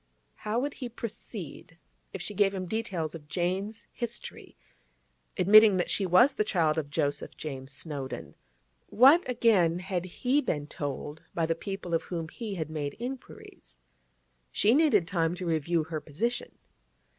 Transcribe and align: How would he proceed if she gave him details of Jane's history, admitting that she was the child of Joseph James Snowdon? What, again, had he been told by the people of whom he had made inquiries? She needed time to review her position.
How 0.37 0.57
would 0.59 0.73
he 0.73 0.89
proceed 0.89 1.77
if 2.11 2.23
she 2.23 2.33
gave 2.33 2.55
him 2.55 2.65
details 2.65 3.13
of 3.13 3.27
Jane's 3.27 3.85
history, 3.91 4.57
admitting 5.37 5.77
that 5.77 5.91
she 5.91 6.07
was 6.07 6.33
the 6.33 6.43
child 6.43 6.79
of 6.79 6.89
Joseph 6.89 7.37
James 7.37 7.71
Snowdon? 7.71 8.33
What, 8.87 9.21
again, 9.29 9.77
had 9.77 10.05
he 10.05 10.41
been 10.41 10.65
told 10.65 11.21
by 11.35 11.45
the 11.45 11.53
people 11.53 11.93
of 11.93 12.01
whom 12.01 12.29
he 12.29 12.55
had 12.55 12.71
made 12.71 12.95
inquiries? 12.97 13.77
She 14.51 14.73
needed 14.73 15.07
time 15.07 15.35
to 15.35 15.45
review 15.45 15.83
her 15.83 16.01
position. 16.01 16.57